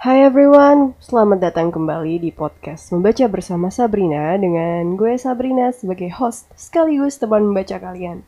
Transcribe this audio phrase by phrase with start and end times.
[0.00, 6.48] Hai everyone, selamat datang kembali di podcast Membaca Bersama Sabrina dengan gue Sabrina sebagai host
[6.56, 8.24] sekaligus teman membaca kalian.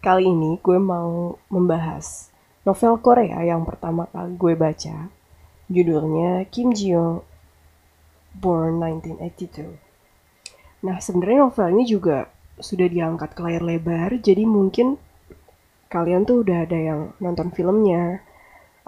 [0.00, 2.32] Kali ini gue mau membahas
[2.64, 5.12] novel Korea yang pertama kali gue baca.
[5.68, 7.20] Judulnya Kim Ji Young
[8.32, 10.88] Born 1982.
[10.88, 14.96] Nah, sebenarnya novel ini juga sudah diangkat ke layar lebar, jadi mungkin
[15.92, 18.24] kalian tuh udah ada yang nonton filmnya,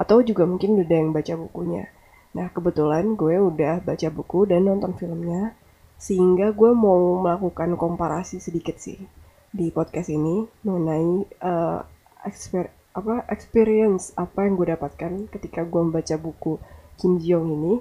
[0.01, 1.85] atau juga mungkin udah yang baca bukunya.
[2.33, 5.53] Nah, kebetulan gue udah baca buku dan nonton filmnya,
[6.01, 8.97] sehingga gue mau melakukan komparasi sedikit sih
[9.53, 11.85] di podcast ini mengenai uh,
[12.25, 16.57] exper apa experience apa yang gue dapatkan ketika gue membaca buku
[16.97, 17.75] Kim Ji Young ini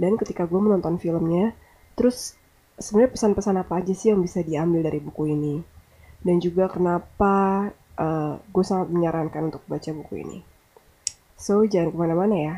[0.00, 1.54] dan ketika gue menonton filmnya.
[1.94, 2.34] Terus
[2.82, 5.62] sebenarnya pesan-pesan apa aja sih yang bisa diambil dari buku ini?
[6.18, 10.55] Dan juga kenapa uh, gue sangat menyarankan untuk baca buku ini
[11.36, 12.54] So, jangan ke mana-mana ya.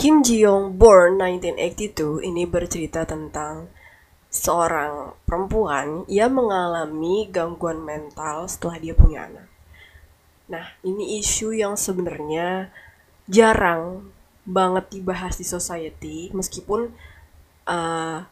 [0.00, 3.68] Kim Ji Young Born 1982 ini bercerita tentang
[4.32, 9.48] seorang perempuan yang mengalami gangguan mental setelah dia punya anak.
[10.48, 12.72] Nah, ini isu yang sebenarnya
[13.28, 14.08] jarang
[14.48, 16.96] banget dibahas di society, meskipun
[17.68, 18.24] uh,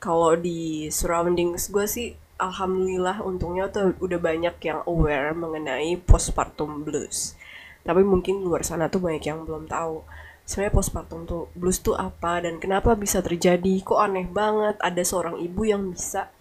[0.00, 2.08] kalau di surroundings gue sih
[2.40, 7.36] alhamdulillah untungnya tuh udah banyak yang aware mengenai postpartum blues.
[7.84, 10.00] Tapi mungkin luar sana tuh banyak yang belum tahu.
[10.48, 13.84] Sebenarnya postpartum tuh blues tuh apa dan kenapa bisa terjadi?
[13.84, 16.32] Kok aneh banget ada seorang ibu yang bisa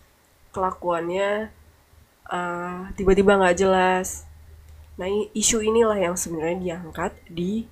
[0.50, 1.54] kelakuannya
[2.32, 4.26] uh, tiba-tiba nggak jelas.
[4.98, 7.70] Nah isu inilah yang sebenarnya diangkat di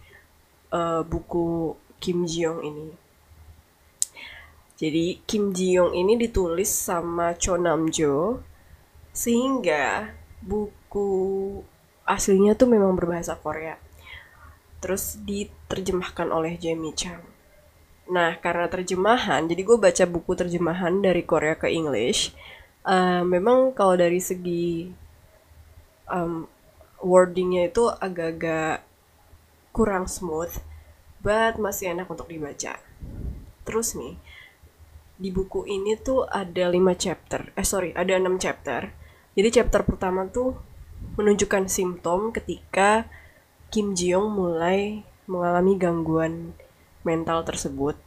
[0.71, 3.06] uh, buku Kim Ji Young ini.
[4.77, 8.45] Jadi Kim Ji Young ini ditulis sama Cho Nam Jo
[9.09, 10.13] sehingga
[10.45, 11.09] buku
[12.05, 13.81] aslinya tuh memang berbahasa Korea.
[14.77, 17.25] Terus diterjemahkan oleh Jamie Chang.
[18.07, 22.31] Nah, karena terjemahan, jadi gue baca buku terjemahan dari Korea ke English.
[22.87, 24.93] Uh, memang kalau dari segi
[26.07, 26.47] um,
[27.03, 28.85] wordingnya itu agak-agak
[29.75, 30.53] kurang smooth,
[31.19, 32.79] but masih enak untuk dibaca.
[33.67, 34.15] Terus nih,
[35.17, 37.49] di buku ini tuh ada 5 chapter.
[37.57, 38.93] Eh sorry, ada 6 chapter.
[39.33, 40.57] Jadi chapter pertama tuh
[41.17, 43.09] menunjukkan simptom ketika
[43.73, 46.53] Kim Ji Young mulai mengalami gangguan
[47.01, 47.97] mental tersebut.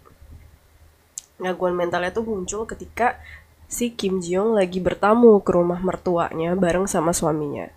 [1.42, 3.18] Gangguan mentalnya tuh muncul ketika
[3.66, 7.70] si Kim Ji Young lagi bertamu ke rumah mertuanya bareng sama suaminya.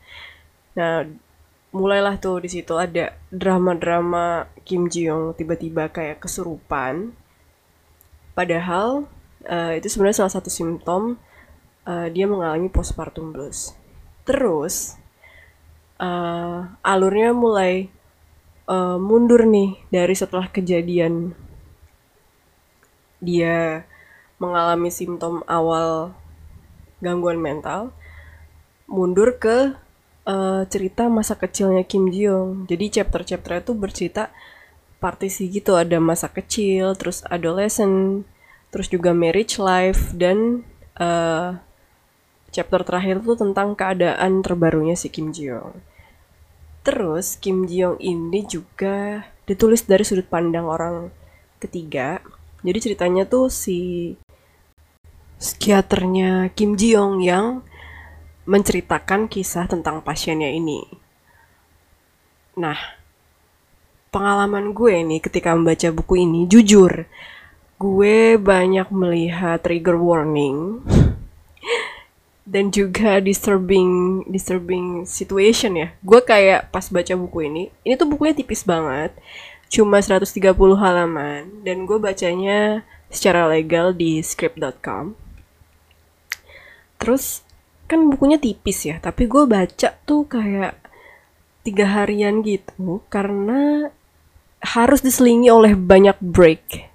[0.77, 1.05] Nah,
[1.73, 7.13] mulailah tuh di situ ada drama-drama Kim Ji Young tiba-tiba kayak kesurupan.
[8.33, 9.05] Padahal
[9.47, 11.17] uh, itu sebenarnya salah satu simptom
[11.87, 13.75] uh, dia mengalami postpartum blues.
[14.23, 14.95] Terus
[15.99, 17.87] uh, alurnya mulai
[18.67, 21.35] uh, mundur nih dari setelah kejadian
[23.23, 23.87] dia
[24.39, 26.11] mengalami simptom awal
[26.99, 27.95] gangguan mental
[28.87, 29.75] mundur ke
[30.27, 32.67] uh, cerita masa kecilnya Kim Ji Young.
[32.67, 34.31] Jadi chapter-chapternya tuh bercerita
[34.99, 38.23] partisi gitu ada masa kecil, terus adolescent,
[38.73, 40.65] terus juga marriage life dan
[40.97, 41.53] uh,
[42.49, 45.77] chapter terakhir tuh tentang keadaan terbarunya si Kim Ji Young.
[46.81, 51.13] Terus Kim Ji Young ini juga ditulis dari sudut pandang orang
[51.61, 52.17] ketiga.
[52.65, 54.13] Jadi ceritanya tuh si
[55.37, 57.61] psikiaternya Kim Ji Young yang
[58.49, 60.81] menceritakan kisah tentang pasiennya ini.
[62.57, 62.77] Nah,
[64.09, 67.05] pengalaman gue nih ketika membaca buku ini jujur
[67.83, 70.79] gue banyak melihat trigger warning
[72.53, 75.91] dan juga disturbing disturbing situation ya.
[75.99, 79.11] Gue kayak pas baca buku ini, ini tuh bukunya tipis banget,
[79.67, 80.31] cuma 130
[80.79, 85.19] halaman dan gue bacanya secara legal di script.com.
[87.03, 87.43] Terus
[87.91, 90.79] kan bukunya tipis ya, tapi gue baca tuh kayak
[91.67, 93.91] tiga harian gitu karena
[94.63, 96.92] harus diselingi oleh banyak break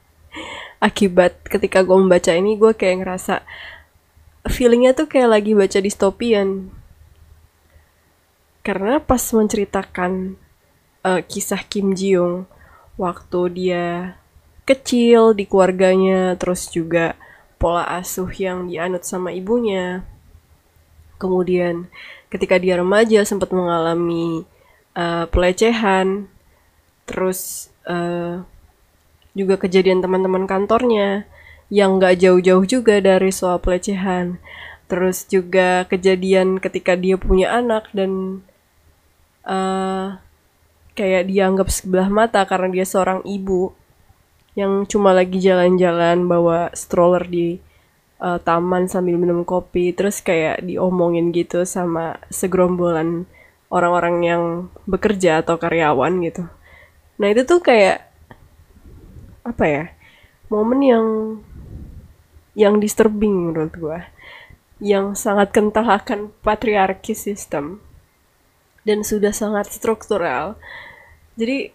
[0.79, 3.43] akibat ketika gue membaca ini gue kayak ngerasa
[4.47, 6.71] feelingnya tuh kayak lagi baca distopian
[8.63, 10.37] karena pas menceritakan
[11.03, 12.45] uh, kisah Kim Ji Young
[13.01, 13.87] waktu dia
[14.69, 17.17] kecil di keluarganya terus juga
[17.57, 20.05] pola asuh yang dianut sama ibunya.
[21.19, 21.91] Kemudian
[22.29, 24.45] ketika dia remaja sempat mengalami
[24.95, 26.29] uh, pelecehan.
[27.09, 28.45] Terus uh,
[29.39, 31.31] juga kejadian teman-teman kantornya
[31.71, 34.43] yang nggak jauh-jauh juga dari soal pelecehan.
[34.89, 38.41] terus juga kejadian ketika dia punya anak dan
[39.45, 40.17] uh,
[40.97, 43.77] kayak dianggap sebelah mata karena dia seorang ibu
[44.59, 47.63] yang cuma lagi jalan-jalan bawa stroller di
[48.19, 53.31] uh, taman sambil minum kopi terus kayak diomongin gitu sama segerombolan
[53.71, 54.43] orang-orang yang
[54.91, 56.49] bekerja atau karyawan gitu
[57.19, 58.08] nah itu tuh kayak
[59.49, 59.85] apa ya
[60.53, 61.07] momen yang
[62.59, 63.99] yang disturbing menurut gue
[64.79, 67.83] yang sangat kental akan patriarki sistem.
[68.87, 70.57] Dan sudah sangat struktural.
[71.37, 71.75] Jadi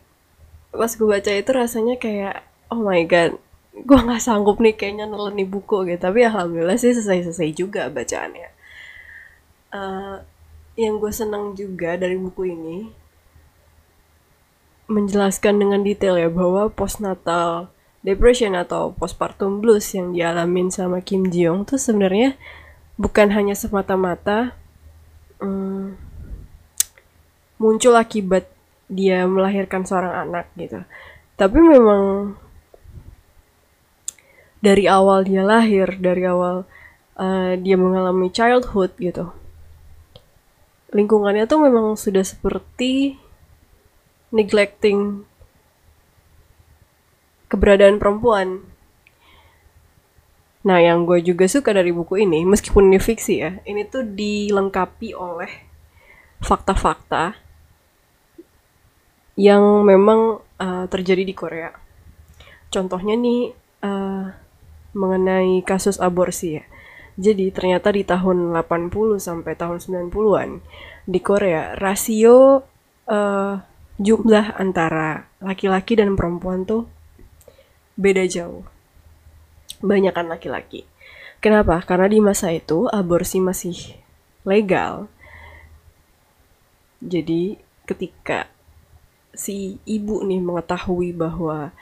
[0.74, 2.42] pas gue baca itu rasanya kayak
[2.74, 3.38] oh my god
[3.74, 6.02] gue nggak sanggup nih kayaknya nelen nih buku gitu.
[6.02, 8.50] Tapi alhamdulillah sih selesai-selesai juga bacaannya.
[9.74, 10.18] Uh,
[10.74, 13.03] yang gue senang juga dari buku ini
[14.88, 17.72] menjelaskan dengan detail ya bahwa postnatal
[18.04, 22.36] depression atau postpartum blues yang dialamin sama Kim Ji Young tuh sebenarnya
[23.00, 24.54] bukan hanya semata-mata
[25.40, 25.96] um,
[27.58, 28.52] muncul akibat
[28.92, 30.84] dia melahirkan seorang anak gitu.
[31.40, 32.36] Tapi memang
[34.60, 36.68] dari awal dia lahir, dari awal
[37.16, 39.32] uh, dia mengalami childhood gitu.
[40.94, 43.18] Lingkungannya tuh memang sudah seperti
[44.34, 45.30] neglecting
[47.54, 48.66] keberadaan perempuan.
[50.66, 55.14] Nah, yang gue juga suka dari buku ini, meskipun ini fiksi ya, ini tuh dilengkapi
[55.14, 55.52] oleh
[56.42, 57.38] fakta-fakta
[59.38, 61.70] yang memang uh, terjadi di Korea.
[62.74, 63.54] Contohnya nih
[63.86, 64.34] uh,
[64.98, 66.66] mengenai kasus aborsi ya.
[67.14, 70.50] Jadi ternyata di tahun 80 sampai tahun 90-an
[71.06, 72.66] di Korea rasio
[73.06, 73.56] uh,
[74.02, 76.90] jumlah antara laki-laki dan perempuan tuh
[77.94, 78.66] beda jauh.
[79.84, 80.88] Banyakan laki-laki.
[81.44, 81.84] Kenapa?
[81.84, 84.00] Karena di masa itu aborsi masih
[84.48, 85.12] legal.
[87.04, 88.48] Jadi ketika
[89.36, 91.76] si ibu nih mengetahui bahwa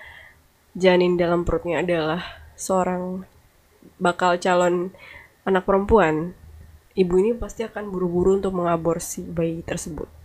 [0.74, 2.26] janin dalam perutnya adalah
[2.58, 3.22] seorang
[4.02, 4.90] bakal calon
[5.46, 6.34] anak perempuan,
[6.98, 10.21] ibu ini pasti akan buru-buru untuk mengaborsi bayi tersebut.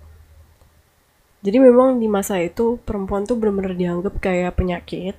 [1.44, 5.17] Jadi memang di masa itu perempuan tuh benar-benar dianggap kayak penyakit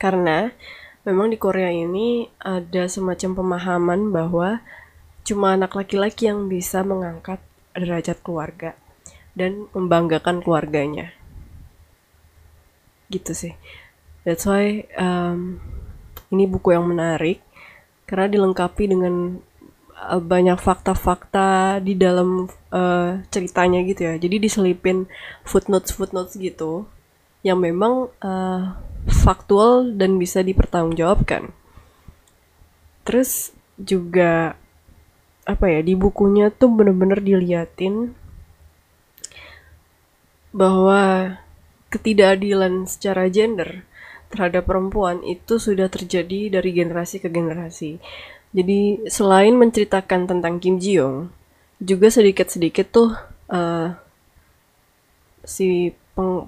[0.00, 0.48] karena
[1.04, 4.64] memang di Korea ini ada semacam pemahaman bahwa
[5.28, 7.36] cuma anak laki-laki yang bisa mengangkat
[7.76, 8.72] derajat keluarga
[9.36, 11.12] dan membanggakan keluarganya.
[13.12, 13.54] Gitu sih.
[14.24, 15.60] That's why um,
[16.32, 17.44] ini buku yang menarik
[18.08, 19.44] karena dilengkapi dengan
[20.00, 24.14] uh, banyak fakta-fakta di dalam uh, ceritanya gitu ya.
[24.16, 25.04] Jadi diselipin
[25.44, 26.88] footnotes footnotes gitu
[27.44, 28.76] yang memang uh,
[29.08, 31.52] faktual dan bisa dipertanggungjawabkan.
[33.04, 34.56] Terus juga
[35.48, 38.12] apa ya di bukunya tuh bener-bener diliatin
[40.52, 41.34] bahwa
[41.90, 43.82] ketidakadilan secara gender
[44.30, 47.98] terhadap perempuan itu sudah terjadi dari generasi ke generasi.
[48.50, 51.30] Jadi selain menceritakan tentang Kim Ji Young,
[51.78, 53.10] juga sedikit-sedikit tuh
[53.48, 53.94] uh,
[55.46, 55.94] si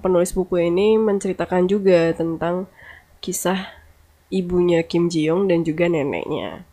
[0.03, 2.69] penulis buku ini menceritakan juga tentang
[3.23, 3.71] kisah
[4.29, 6.67] ibunya Kim Ji Young dan juga neneknya.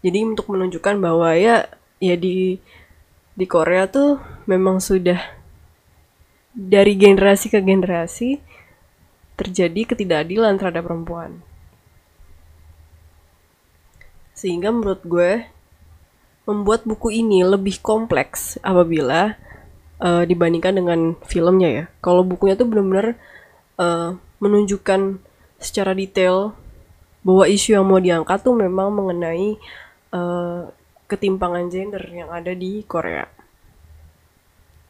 [0.00, 1.66] Jadi untuk menunjukkan bahwa ya
[1.98, 2.62] ya di
[3.36, 5.18] di Korea tuh memang sudah
[6.56, 8.40] dari generasi ke generasi
[9.36, 11.44] terjadi ketidakadilan terhadap perempuan.
[14.36, 15.48] Sehingga menurut gue
[16.46, 19.34] membuat buku ini lebih kompleks apabila
[19.98, 21.84] uh, dibandingkan dengan filmnya ya.
[21.98, 23.18] Kalau bukunya tuh benar-benar
[23.80, 25.18] uh, menunjukkan
[25.56, 26.52] secara detail
[27.26, 29.58] bahwa isu yang mau diangkat tuh memang mengenai
[30.14, 30.70] uh,
[31.10, 33.26] ketimpangan gender yang ada di Korea.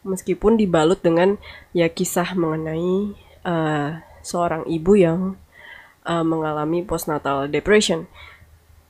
[0.05, 1.41] Meskipun dibalut dengan
[1.73, 5.19] ya kisah mengenai uh, seorang ibu yang
[6.05, 8.05] uh, mengalami postnatal depression.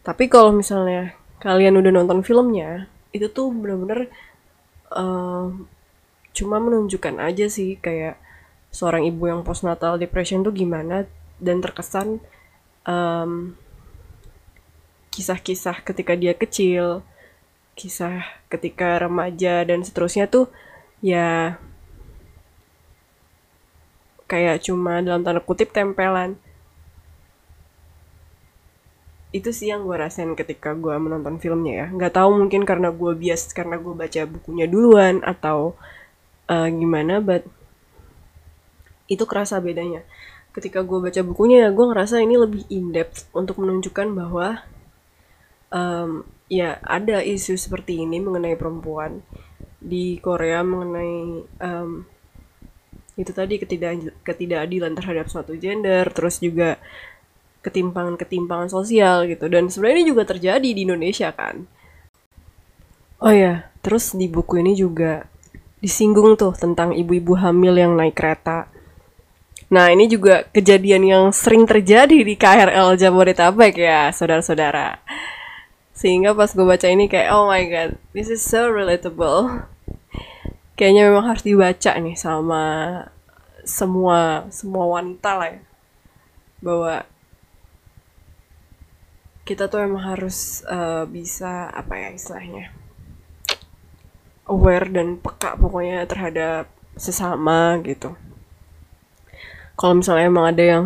[0.07, 1.11] Tapi kalau misalnya
[1.43, 4.07] kalian udah nonton filmnya, itu tuh bener-bener
[4.95, 5.51] uh,
[6.31, 8.15] cuma menunjukkan aja sih kayak
[8.71, 11.03] seorang ibu yang postnatal depression tuh gimana
[11.43, 12.23] dan terkesan
[12.87, 13.59] um,
[15.11, 17.03] kisah-kisah ketika dia kecil,
[17.75, 20.47] kisah ketika remaja dan seterusnya tuh
[21.03, 21.59] ya
[24.31, 26.39] kayak cuma dalam tanda kutip tempelan
[29.37, 31.87] itu sih yang gue rasain ketika gue menonton filmnya ya.
[31.93, 35.77] Nggak tahu mungkin karena gue bias karena gue baca bukunya duluan atau
[36.49, 37.45] uh, gimana but
[39.07, 40.01] itu kerasa bedanya.
[40.51, 44.65] Ketika gue baca bukunya ya gue ngerasa ini lebih in depth untuk menunjukkan bahwa
[45.71, 49.21] um, ya ada isu seperti ini mengenai perempuan
[49.77, 52.07] di Korea mengenai um,
[53.17, 56.77] itu tadi ketidak ketidakadilan terhadap suatu gender terus juga
[57.65, 59.49] ketimpangan-ketimpangan sosial gitu.
[59.49, 61.67] Dan sebenarnya ini juga terjadi di Indonesia kan?
[63.17, 65.25] Oh ya terus di buku ini juga
[65.81, 68.69] disinggung tuh tentang ibu-ibu hamil yang naik kereta.
[69.73, 75.01] Nah ini juga kejadian yang sering terjadi di KRL Jabodetabek ya saudara-saudara.
[75.97, 79.65] Sehingga pas gue baca ini kayak oh my god this is so relatable.
[80.77, 82.63] Kayaknya memang harus dibaca nih sama
[83.65, 85.61] semua semua wanita lah ya.
[86.61, 86.93] Bahwa
[89.47, 92.75] kita tuh emang harus uh, bisa apa ya istilahnya
[94.51, 96.67] aware dan peka pokoknya terhadap
[96.99, 98.11] sesama gitu
[99.79, 100.85] kalau misalnya emang ada yang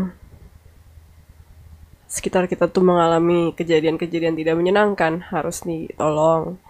[2.05, 6.61] sekitar kita tuh mengalami kejadian-kejadian tidak menyenangkan harus ditolong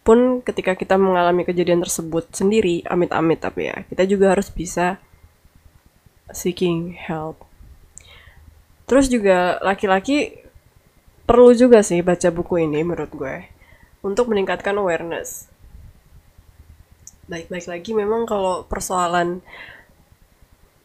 [0.00, 4.96] pun ketika kita mengalami kejadian tersebut sendiri, amit-amit tapi ya, kita juga harus bisa
[6.32, 7.44] seeking help.
[8.88, 10.39] Terus juga laki-laki
[11.30, 13.46] perlu juga sih baca buku ini menurut gue
[14.02, 15.46] untuk meningkatkan awareness.
[17.30, 19.38] Baik-baik lagi memang kalau persoalan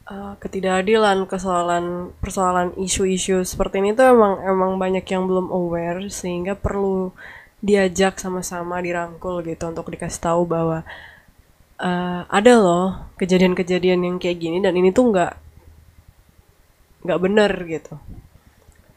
[0.05, 6.53] uh, ketidakadilan, persoalan persoalan isu-isu seperti ini tuh emang emang banyak yang belum aware sehingga
[6.53, 7.09] perlu
[7.65, 10.85] diajak sama-sama dirangkul gitu untuk dikasih tahu bahwa
[11.81, 15.33] uh, ada loh kejadian-kejadian yang kayak gini dan ini tuh nggak
[17.01, 17.97] nggak bener gitu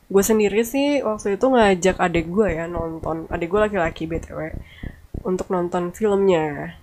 [0.09, 4.57] gue sendiri sih waktu itu ngajak adik gue ya nonton adik gue laki-laki btw
[5.21, 6.77] untuk nonton filmnya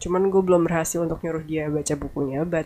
[0.00, 2.64] cuman gue belum berhasil untuk nyuruh dia baca bukunya but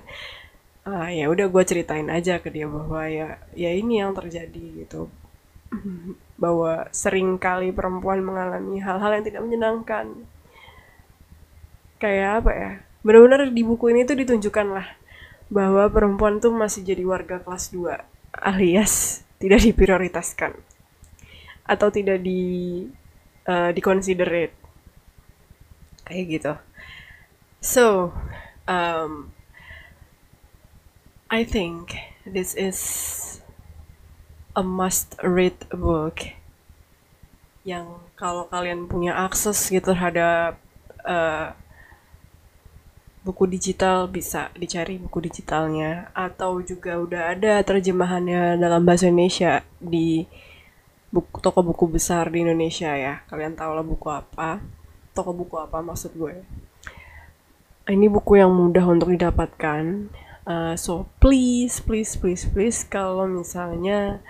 [0.86, 5.10] uh, ya udah gue ceritain aja ke dia bahwa ya ya ini yang terjadi gitu
[6.42, 10.06] bahwa sering kali perempuan mengalami hal-hal yang tidak menyenangkan.
[12.00, 12.70] Kayak apa ya?
[13.04, 14.88] Benar-benar di buku ini tuh ditunjukkan lah
[15.50, 17.90] bahwa perempuan tuh masih jadi warga kelas 2
[18.38, 20.52] alias tidak diprioritaskan
[21.64, 22.84] atau tidak di
[23.48, 24.54] uh, diconsiderate
[26.04, 26.52] kayak gitu.
[27.60, 28.12] So,
[28.68, 29.32] um,
[31.30, 31.94] I think
[32.26, 32.78] this is
[34.56, 36.26] a must read book
[37.62, 40.58] yang kalau kalian punya akses gitu terhadap
[41.06, 41.52] uh,
[43.20, 50.24] buku digital bisa dicari buku digitalnya atau juga udah ada terjemahannya dalam bahasa Indonesia di
[51.12, 53.20] buku toko buku besar di Indonesia ya.
[53.28, 54.64] Kalian tahu lah buku apa.
[55.12, 56.40] Toko buku apa maksud gue?
[57.90, 60.08] Ini buku yang mudah untuk didapatkan.
[60.48, 64.24] Uh, so please, please, please, please kalau misalnya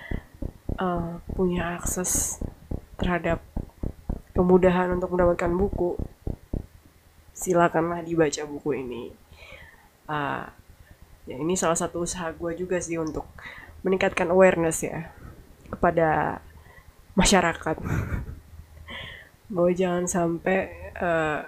[0.80, 2.42] uh, punya akses
[2.98, 3.38] terhadap
[4.34, 6.00] kemudahan untuk mendapatkan buku,
[7.40, 9.04] silakanlah dibaca buku ini.
[10.04, 10.44] Uh,
[11.24, 13.24] ya ini salah satu usaha gue juga sih untuk
[13.80, 15.08] meningkatkan awareness ya
[15.72, 16.42] kepada
[17.16, 17.76] masyarakat
[19.52, 21.40] bahwa jangan sampai uh,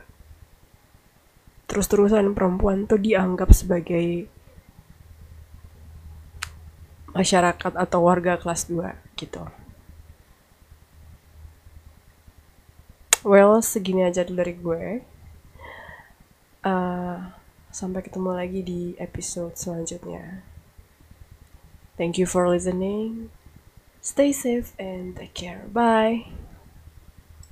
[1.69, 4.29] terus-terusan perempuan tuh dianggap sebagai
[7.13, 8.89] masyarakat atau warga kelas 2
[9.21, 9.45] gitu.
[13.23, 15.12] Well, segini aja dari gue.
[16.63, 17.35] Uh,
[17.75, 20.47] sampai ketemu lagi di episode selanjutnya.
[21.99, 23.35] Thank you for listening.
[24.03, 25.67] Stay safe and take care.
[25.71, 26.52] Bye.